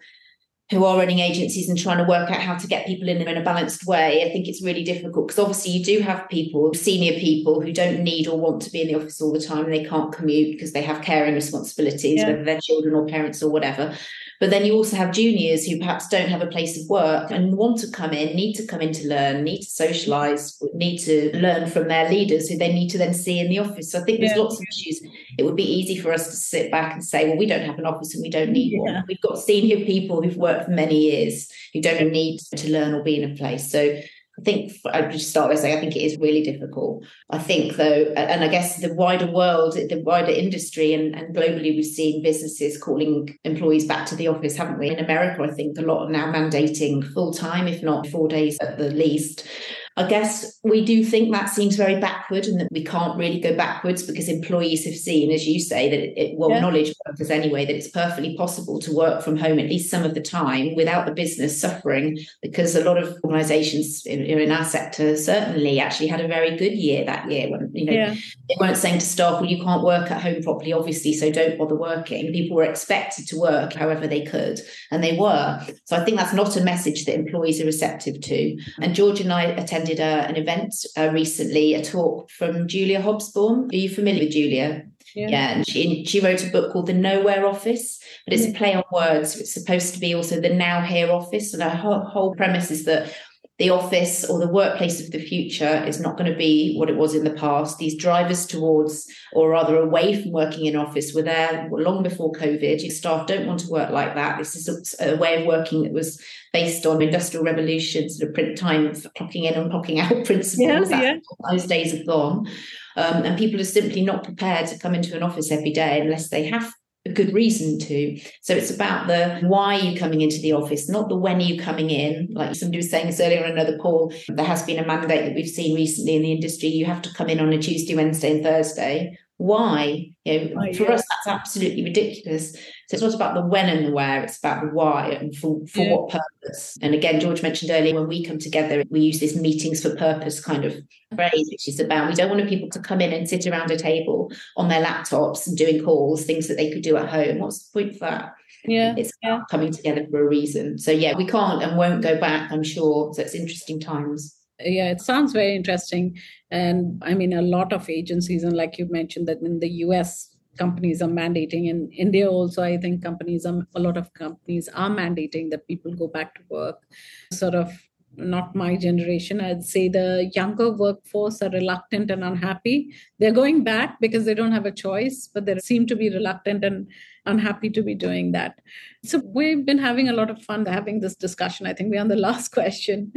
[0.71, 3.27] who are running agencies and trying to work out how to get people in there
[3.27, 6.73] in a balanced way, I think it's really difficult because obviously you do have people,
[6.73, 9.65] senior people, who don't need or want to be in the office all the time
[9.65, 12.29] and they can't commute because they have caring responsibilities, yeah.
[12.29, 13.95] whether they're children or parents or whatever.
[14.43, 17.55] But then you also have juniors who perhaps don't have a place of work and
[17.55, 21.31] want to come in, need to come in to learn, need to socialize, need to
[21.37, 23.93] learn from their leaders who they need to then see in the office.
[23.93, 24.43] So I think there's yeah.
[24.43, 25.01] lots of issues.
[25.37, 27.79] It would be easy for us to sit back and say, well, we don't have
[27.79, 28.79] an office and we don't need yeah.
[28.79, 29.03] one.
[29.07, 33.01] We've got senior people who've worked for many years who don't need to learn or
[33.01, 33.71] be in a place.
[33.71, 33.97] So
[34.39, 37.05] I think I just start by saying I think it is really difficult.
[37.29, 41.75] I think though, and I guess the wider world, the wider industry, and, and globally,
[41.75, 44.89] we've seen businesses calling employees back to the office, haven't we?
[44.89, 48.57] In America, I think a lot are now mandating full time, if not four days
[48.59, 49.47] at the least.
[49.95, 53.55] I guess we do think that seems very backward and that we can't really go
[53.55, 56.61] backwards because employees have seen, as you say, that it, it well, yeah.
[56.61, 60.15] knowledge workers anyway, that it's perfectly possible to work from home at least some of
[60.15, 65.15] the time without the business suffering because a lot of organizations in, in our sector
[65.15, 68.15] certainly actually had a very good year that year when, you know, yeah.
[68.49, 71.57] they weren't saying to staff, well, you can't work at home properly, obviously, so don't
[71.59, 72.31] bother working.
[72.31, 75.63] People were expected to work however they could, and they were.
[75.85, 78.57] So I think that's not a message that employees are receptive to.
[78.81, 83.01] And George and I attended attended a, an event uh, recently, a talk from Julia
[83.01, 83.71] Hobsbawm.
[83.71, 84.85] Are you familiar with Julia?
[85.15, 85.27] Yeah.
[85.27, 88.73] yeah, and she she wrote a book called The Nowhere Office, but it's a play
[88.73, 89.39] on words.
[89.39, 92.85] It's supposed to be also the Now Here Office, and her whole, whole premise is
[92.85, 93.13] that
[93.59, 96.97] the office or the workplace of the future is not going to be what it
[96.97, 97.77] was in the past.
[97.77, 102.81] These drivers towards, or rather away from working in office, were there long before COVID.
[102.81, 104.39] Your staff don't want to work like that.
[104.39, 106.19] This is a, way of working that was
[106.51, 110.89] based on industrial revolution, sort of print time, of clocking in and clocking out principles.
[110.89, 111.15] Yeah, yeah.
[111.51, 112.47] Those days are gone.
[112.95, 116.29] Um, and people are simply not prepared to come into an office every day unless
[116.29, 116.73] they have
[117.05, 118.19] a good reason to.
[118.41, 121.59] So it's about the why you coming into the office, not the when are you
[121.59, 122.29] coming in.
[122.31, 125.35] Like somebody was saying this earlier on another call, there has been a mandate that
[125.35, 126.69] we've seen recently in the industry.
[126.69, 129.17] You have to come in on a Tuesday, Wednesday, and Thursday.
[129.37, 130.11] Why?
[130.23, 132.55] You know, for us, that's absolutely ridiculous.
[132.89, 135.65] So it's not about the when and the where, it's about the why and for,
[135.67, 135.93] for yeah.
[135.93, 136.77] what purpose.
[136.81, 140.43] And again, George mentioned earlier, when we come together, we use this meetings for purpose
[140.43, 140.75] kind of
[141.15, 143.77] phrase, which is about we don't want people to come in and sit around a
[143.77, 147.39] table on their laptops and doing calls, things that they could do at home.
[147.39, 148.33] What's the point for that?
[148.65, 148.95] Yeah.
[148.97, 149.41] It's yeah.
[149.49, 150.77] coming together for a reason.
[150.77, 153.13] So yeah, we can't and won't go back, I'm sure.
[153.13, 156.17] So it's interesting times yeah it sounds very interesting
[156.51, 160.32] and i mean a lot of agencies and like you mentioned that in the us
[160.57, 161.69] companies are mandating.
[161.69, 165.93] In india also i think companies are a lot of companies are mandating that people
[165.93, 166.83] go back to work.
[167.31, 167.71] Sort of
[168.15, 169.41] not my generation.
[169.41, 172.93] I'd say the younger workforce are reluctant and unhappy.
[173.19, 176.63] They're going back because they don't have a choice but they seem to be reluctant
[176.63, 176.87] and
[177.25, 178.59] unhappy to be doing that.
[179.03, 181.65] So we've been having a lot of fun having this discussion.
[181.65, 183.11] I think we're on the last question.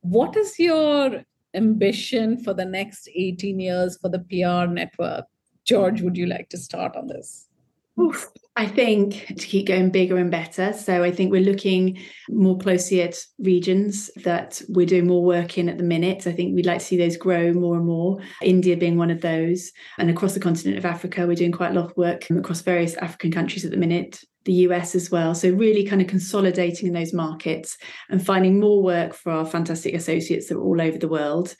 [0.00, 1.24] What is your
[1.54, 5.24] ambition for the next 18 years for the pr network
[5.66, 7.46] george would you like to start on this
[7.98, 8.30] Oof.
[8.58, 10.72] I think to keep going bigger and better.
[10.72, 11.98] So I think we're looking
[12.28, 16.26] more closely at regions that we're doing more work in at the minute.
[16.26, 18.18] I think we'd like to see those grow more and more.
[18.42, 19.72] India being one of those.
[19.98, 22.94] And across the continent of Africa, we're doing quite a lot of work across various
[22.96, 24.22] African countries at the minute.
[24.44, 25.34] The US as well.
[25.34, 27.76] So, really kind of consolidating in those markets
[28.08, 31.56] and finding more work for our fantastic associates that are all over the world.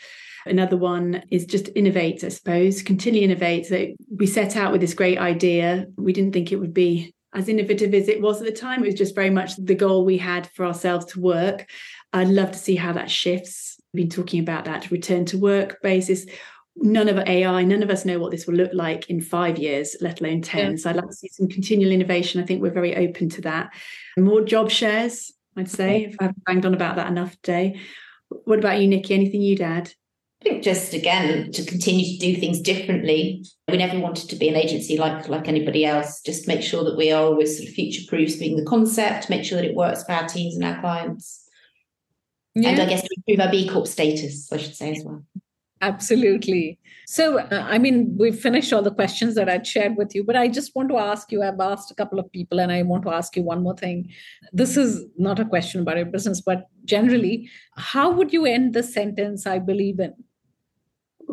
[0.46, 3.66] Another one is just innovate, I suppose, continue innovate.
[3.66, 5.86] So we set out with this great idea.
[5.96, 8.82] We didn't think it would be as innovative as it was at the time.
[8.82, 11.68] It was just very much the goal we had for ourselves to work.
[12.12, 13.78] I'd love to see how that shifts.
[13.92, 16.26] We've been talking about that return to work basis.
[16.76, 19.96] None of AI, none of us know what this will look like in five years,
[20.00, 20.70] let alone 10.
[20.70, 20.76] Yeah.
[20.76, 22.42] So I'd like to see some continual innovation.
[22.42, 23.72] I think we're very open to that.
[24.18, 27.80] More job shares, I'd say, if I've banged on about that enough today.
[28.28, 29.14] What about you, Nicky?
[29.14, 29.92] Anything you'd add?
[30.46, 33.44] I think just again to continue to do things differently.
[33.68, 36.20] We never wanted to be an agency like like anybody else.
[36.20, 39.44] Just make sure that we are always sort of future proofs being the concept, make
[39.44, 41.42] sure that it works for our teams and our clients.
[42.54, 42.70] Yeah.
[42.70, 45.24] And I guess to improve our B Corp status, I should say as well.
[45.82, 46.78] Absolutely.
[47.06, 50.34] So, uh, I mean, we've finished all the questions that I'd shared with you, but
[50.34, 53.02] I just want to ask you I've asked a couple of people, and I want
[53.02, 54.10] to ask you one more thing.
[54.52, 58.82] This is not a question about your business, but generally, how would you end the
[58.82, 60.14] sentence, I believe in?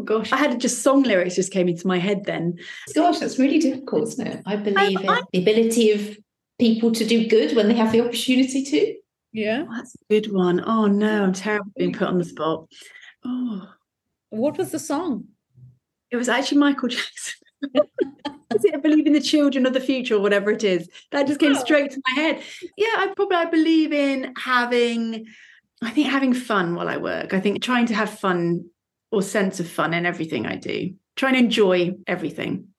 [0.04, 2.58] Oh gosh, I had just song lyrics just came into my head then.
[2.94, 4.42] Gosh, that's really difficult, isn't it?
[4.46, 6.18] I believe I, I, in the ability of
[6.60, 8.96] people to do good when they have the opportunity to.
[9.32, 9.66] Yeah.
[9.68, 10.62] Oh, that's a good one.
[10.66, 12.68] Oh no, I'm terrible being put on the spot.
[13.24, 13.70] Oh.
[14.30, 15.26] What was the song?
[16.12, 17.40] It was actually Michael Jackson.
[17.64, 20.90] is it I believe in the children of the future or whatever it is?
[21.12, 21.60] That just came oh.
[21.60, 22.44] straight to my head.
[22.76, 25.28] Yeah, I probably I believe in having
[25.82, 27.34] I think having fun while I work.
[27.34, 28.66] I think trying to have fun
[29.14, 30.92] or sense of fun in everything I do.
[31.16, 32.70] Try and enjoy everything.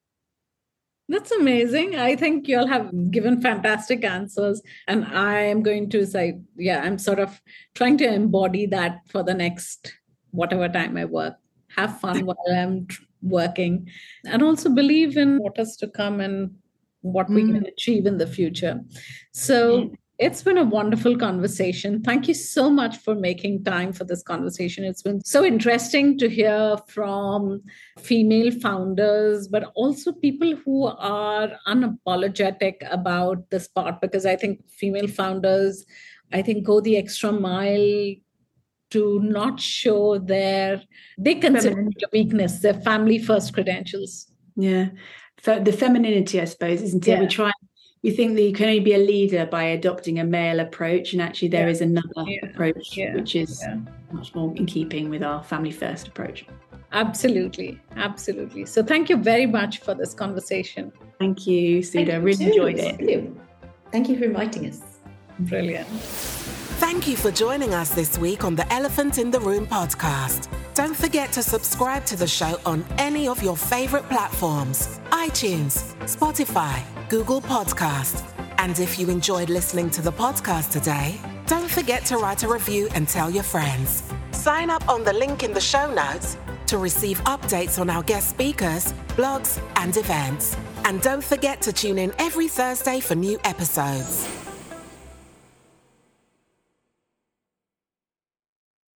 [1.07, 1.95] That's amazing.
[1.95, 4.61] I think you all have given fantastic answers.
[4.85, 7.39] And I am going to say, yeah, I'm sort of
[7.73, 9.93] trying to embody that for the next
[10.31, 11.35] whatever time I work.
[11.77, 12.87] Have fun while I'm
[13.21, 13.89] working
[14.25, 16.53] and also believe in what is to come and
[17.01, 17.67] what we can mm.
[17.69, 18.81] achieve in the future.
[19.31, 22.01] So, it's been a wonderful conversation.
[22.01, 24.83] Thank you so much for making time for this conversation.
[24.83, 27.61] It's been so interesting to hear from
[27.99, 35.07] female founders, but also people who are unapologetic about this part, because I think female
[35.07, 35.85] founders,
[36.31, 38.15] I think, go the extra mile
[38.91, 40.81] to not show their,
[41.17, 44.31] they consider it a weakness, their family first credentials.
[44.55, 44.89] Yeah.
[45.43, 47.11] The femininity, I suppose, isn't it?
[47.11, 47.19] Yeah.
[47.19, 47.51] We try
[48.05, 51.21] we think that you can only be a leader by adopting a male approach and
[51.23, 51.71] actually there yeah.
[51.71, 52.45] is another yeah.
[52.45, 53.15] approach yeah.
[53.15, 53.65] which is
[54.11, 56.45] much more in keeping with our family first approach
[56.91, 62.77] absolutely absolutely so thank you very much for this conversation thank you Sudha really enjoyed
[62.77, 63.41] it thank you.
[63.91, 64.81] thank you for inviting us
[65.39, 65.87] brilliant
[66.75, 70.49] Thank you for joining us this week on the Elephant in the Room podcast.
[70.75, 76.83] Don't forget to subscribe to the show on any of your favorite platforms iTunes, Spotify,
[77.07, 78.29] Google Podcast.
[78.57, 81.17] And if you enjoyed listening to the podcast today,
[81.47, 84.03] don't forget to write a review and tell your friends.
[84.31, 86.35] Sign up on the link in the show notes
[86.67, 90.57] to receive updates on our guest speakers, blogs, and events.
[90.83, 94.44] And don't forget to tune in every Thursday for new episodes.